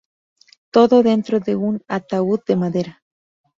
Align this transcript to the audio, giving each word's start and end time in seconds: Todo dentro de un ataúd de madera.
Todo 0.75 0.95
dentro 1.09 1.35
de 1.47 1.53
un 1.67 1.75
ataúd 1.97 2.39
de 2.49 2.55
madera. 2.63 2.93